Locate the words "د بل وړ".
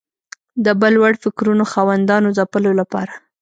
0.65-1.13